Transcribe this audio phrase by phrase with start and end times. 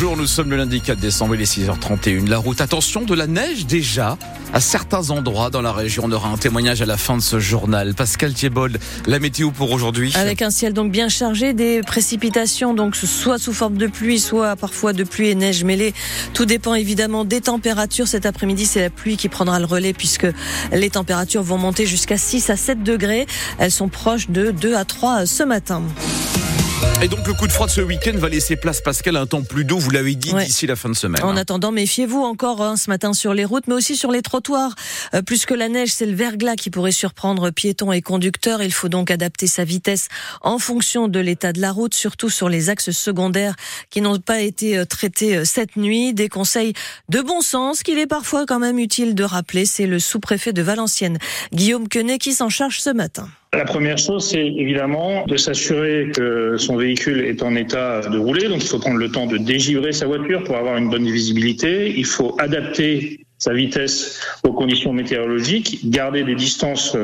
[0.00, 2.28] Bonjour, nous sommes le lundi 4 décembre, il est 6h31.
[2.28, 4.16] La route, attention, de la neige déjà
[4.52, 6.04] à certains endroits dans la région.
[6.06, 7.94] On aura un témoignage à la fin de ce journal.
[7.94, 10.12] Pascal Thiebold, la météo pour aujourd'hui.
[10.14, 14.54] Avec un ciel donc bien chargé, des précipitations donc soit sous forme de pluie, soit
[14.54, 15.92] parfois de pluie et neige mêlée.
[16.32, 18.06] Tout dépend évidemment des températures.
[18.06, 20.28] Cet après-midi, c'est la pluie qui prendra le relais puisque
[20.70, 23.26] les températures vont monter jusqu'à 6 à 7 degrés.
[23.58, 25.82] Elles sont proches de 2 à 3 ce matin.
[27.00, 29.26] Et donc le coup de froid de ce week-end va laisser place, Pascal, à un
[29.26, 31.22] temps plus doux, vous l'avez dit, d'ici la fin de semaine.
[31.22, 34.74] En attendant, méfiez-vous encore hein, ce matin sur les routes, mais aussi sur les trottoirs.
[35.14, 38.62] Euh, plus que la neige, c'est le verglas qui pourrait surprendre piétons et conducteurs.
[38.62, 40.08] Il faut donc adapter sa vitesse
[40.40, 43.54] en fonction de l'état de la route, surtout sur les axes secondaires
[43.90, 46.14] qui n'ont pas été euh, traités euh, cette nuit.
[46.14, 46.72] Des conseils
[47.08, 49.66] de bon sens qu'il est parfois quand même utile de rappeler.
[49.66, 51.18] C'est le sous-préfet de Valenciennes,
[51.52, 53.28] Guillaume Quenet, qui s'en charge ce matin.
[53.54, 58.46] La première chose, c'est évidemment de s'assurer que son véhicule est en état de rouler.
[58.48, 61.94] Donc, il faut prendre le temps de dégivrer sa voiture pour avoir une bonne visibilité.
[61.96, 66.96] Il faut adapter sa vitesse aux conditions météorologiques, garder des distances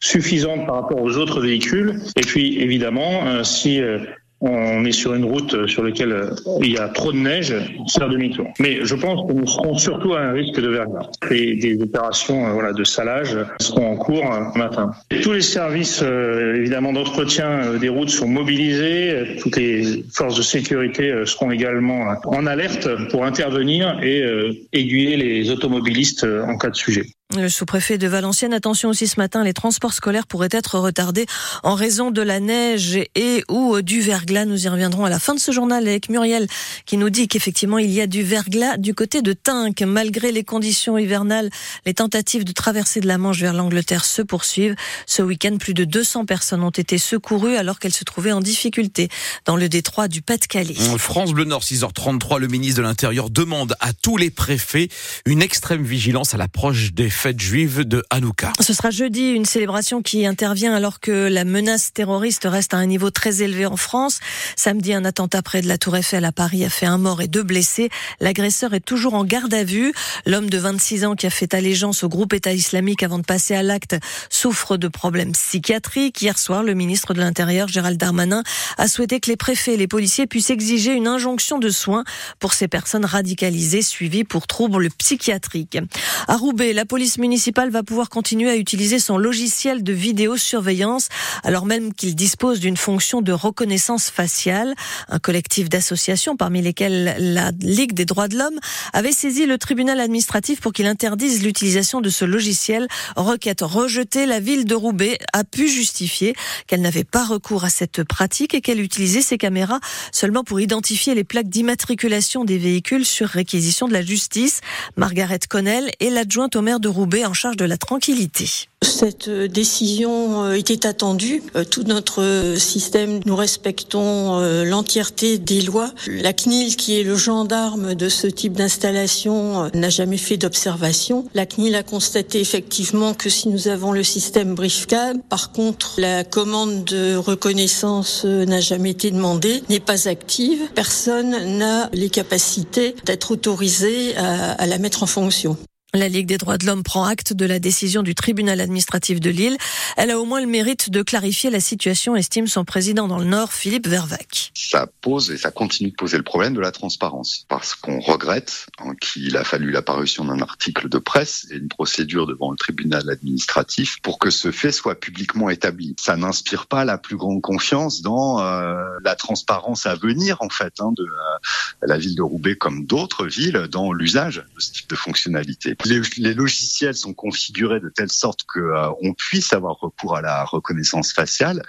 [0.00, 2.00] suffisantes par rapport aux autres véhicules.
[2.16, 3.98] Et puis, évidemment, euh, si euh,
[4.42, 7.54] on est sur une route sur laquelle euh, il y a trop de neige,
[7.96, 8.46] faire demi-tour.
[8.58, 11.08] Mais je pense que nous serons surtout à un risque de verglas.
[11.30, 14.90] Et des opérations euh, voilà, de salage seront en cours euh, matin.
[15.22, 19.36] Tous les services évidemment d'entretien des routes sont mobilisés.
[19.40, 24.24] Toutes les forces de sécurité seront également en alerte pour intervenir et
[24.72, 27.04] aiguiller les automobilistes en cas de sujet.
[27.36, 31.24] Le sous-préfet de Valenciennes, attention aussi ce matin, les transports scolaires pourraient être retardés
[31.62, 34.44] en raison de la neige et ou du verglas.
[34.44, 36.46] Nous y reviendrons à la fin de ce journal avec Muriel
[36.84, 39.80] qui nous dit qu'effectivement il y a du verglas du côté de Tinc.
[39.80, 41.48] Malgré les conditions hivernales,
[41.86, 44.74] les tentatives de traverser de la Manche vers l'Angleterre se poursuivent.
[45.06, 49.08] Ce week-end, plus de 200 personnes ont été secourues alors qu'elles se trouvaient en difficulté
[49.46, 50.74] dans le détroit du Pas-de-Calais.
[50.98, 54.88] France Bleu Nord, 6h33, le ministre de l'Intérieur demande à tous les préfets
[55.24, 58.52] une extrême vigilance à l'approche des fête juive de Hanouka.
[58.58, 62.86] Ce sera jeudi, une célébration qui intervient alors que la menace terroriste reste à un
[62.86, 64.18] niveau très élevé en France.
[64.56, 67.28] Samedi, un attentat près de la Tour Eiffel à Paris a fait un mort et
[67.28, 67.90] deux blessés.
[68.18, 69.92] L'agresseur est toujours en garde à vue.
[70.26, 73.54] L'homme de 26 ans qui a fait allégeance au groupe État islamique avant de passer
[73.54, 73.94] à l'acte
[74.28, 76.20] souffre de problèmes psychiatriques.
[76.22, 78.42] Hier soir, le ministre de l'Intérieur, Gérald Darmanin,
[78.78, 82.02] a souhaité que les préfets et les policiers puissent exiger une injonction de soins
[82.40, 85.78] pour ces personnes radicalisées suivies pour troubles psychiatriques.
[86.26, 91.08] À Roubaix, la police municipal va pouvoir continuer à utiliser son logiciel de vidéosurveillance
[91.42, 94.74] alors même qu'il dispose d'une fonction de reconnaissance faciale.
[95.08, 98.58] Un collectif d'associations, parmi lesquelles la Ligue des droits de l'homme,
[98.92, 102.88] avait saisi le tribunal administratif pour qu'il interdise l'utilisation de ce logiciel.
[103.16, 106.34] Requête rejetée, la ville de Roubaix a pu justifier
[106.66, 109.80] qu'elle n'avait pas recours à cette pratique et qu'elle utilisait ses caméras
[110.12, 114.60] seulement pour identifier les plaques d'immatriculation des véhicules sur réquisition de la justice.
[114.96, 118.68] Margaret Connell est l'adjointe au maire de Roubaix en charge de la tranquillité.
[118.82, 121.42] Cette décision euh, était attendue.
[121.54, 125.92] Euh, tout notre système, nous respectons euh, l'entièreté des lois.
[126.08, 131.26] La CNIL, qui est le gendarme de ce type d'installation, n'a jamais fait d'observation.
[131.34, 136.24] La CNIL a constaté effectivement que si nous avons le système BriefCam, par contre, la
[136.24, 140.60] commande de reconnaissance n'a jamais été demandée, n'est pas active.
[140.74, 145.56] Personne n'a les capacités d'être autorisé à la mettre en fonction.
[145.94, 149.28] La Ligue des droits de l'homme prend acte de la décision du tribunal administratif de
[149.28, 149.58] Lille.
[149.98, 153.26] Elle a au moins le mérite de clarifier la situation, estime son président dans le
[153.26, 154.52] Nord, Philippe Vervac.
[154.54, 157.44] Ça pose et ça continue de poser le problème de la transparence.
[157.46, 162.26] Parce qu'on regrette hein, qu'il a fallu l'apparition d'un article de presse et une procédure
[162.26, 165.94] devant le tribunal administratif pour que ce fait soit publiquement établi.
[166.00, 170.72] Ça n'inspire pas la plus grande confiance dans euh, la transparence à venir, en fait,
[170.80, 174.88] hein, de euh, la ville de Roubaix comme d'autres villes dans l'usage de ce type
[174.88, 180.16] de fonctionnalité les, logiciels sont configurés de telle sorte que euh, on puisse avoir recours
[180.16, 181.62] à la reconnaissance faciale,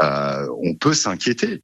[0.00, 1.62] euh, on peut s'inquiéter.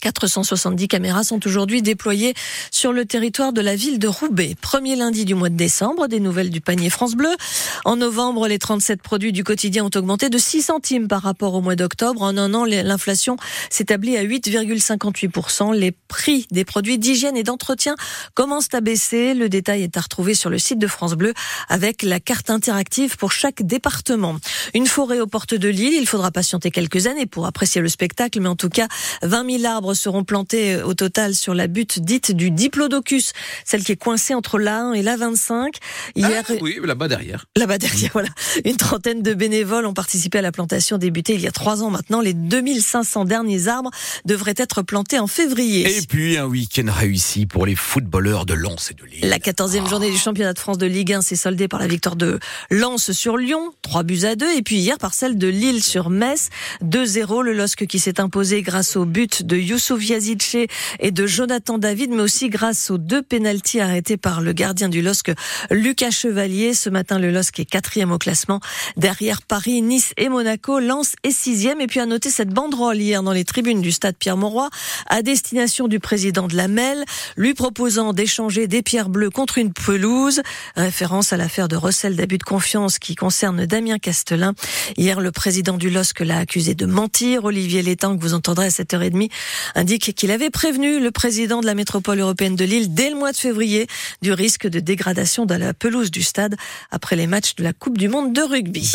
[0.00, 2.34] 470 caméras sont aujourd'hui déployées
[2.70, 4.54] sur le territoire de la ville de Roubaix.
[4.60, 7.34] Premier lundi du mois de décembre, des nouvelles du panier France Bleu.
[7.84, 11.60] En novembre, les 37 produits du quotidien ont augmenté de 6 centimes par rapport au
[11.60, 12.22] mois d'octobre.
[12.22, 13.36] En un an, l'inflation
[13.70, 15.74] s'établit à 8,58%.
[15.74, 17.94] Les prix des produits d'hygiène et d'entretien
[18.34, 19.34] commencent à baisser.
[19.34, 21.34] Le détail est à retrouver sur le site de France Bleu
[21.68, 24.36] avec la carte interactive pour chaque département.
[24.72, 25.94] Une forêt aux portes de Lille.
[25.98, 28.88] Il faudra patienter quelques années pour apprécier le spectacle, mais en tout cas,
[29.22, 33.32] 20 000 arbres arbres seront plantés au total sur la butte dite du Diplodocus,
[33.66, 35.74] celle qui est coincée entre l'A1 et l'A25.
[36.16, 37.44] Hier, ah, oui, là-bas derrière.
[37.54, 38.30] Là-bas derrière, voilà.
[38.64, 41.90] Une trentaine de bénévoles ont participé à la plantation débutée il y a trois ans
[41.90, 42.22] maintenant.
[42.22, 43.90] Les 2500 derniers arbres
[44.24, 45.98] devraient être plantés en février.
[45.98, 49.28] Et puis un week-end réussi pour les footballeurs de Lens et de Lille.
[49.28, 52.16] La 14e journée du championnat de France de Ligue 1 s'est soldée par la victoire
[52.16, 52.38] de
[52.70, 54.56] Lens sur Lyon, 3 buts à 2.
[54.56, 56.48] Et puis hier par celle de Lille sur Metz,
[56.82, 57.42] 2-0.
[57.42, 60.68] Le LOSC qui s'est imposé grâce au but de Youssouf Yazidche
[61.00, 65.02] et de Jonathan David, mais aussi grâce aux deux pénalties arrêtés par le gardien du
[65.02, 65.32] LOSC,
[65.68, 66.74] Lucas Chevalier.
[66.74, 68.60] Ce matin, le LOSC est quatrième au classement.
[68.96, 71.80] Derrière Paris, Nice et Monaco, Lens est sixième.
[71.80, 74.70] Et puis à noter cette banderole hier dans les tribunes du stade Pierre-Mauroy
[75.08, 77.04] à destination du président de la MEL,
[77.36, 80.40] lui proposant d'échanger des pierres bleues contre une pelouse.
[80.76, 84.54] Référence à l'affaire de recel d'abus de confiance qui concerne Damien Castelin.
[84.96, 87.44] Hier, le président du LOSC l'a accusé de mentir.
[87.44, 89.32] Olivier Létang, que vous entendrez à 7h30,
[89.74, 93.32] indique qu'il avait prévenu le président de la métropole européenne de Lille dès le mois
[93.32, 93.86] de février
[94.22, 96.56] du risque de dégradation de la pelouse du stade
[96.90, 98.92] après les matchs de la Coupe du Monde de rugby.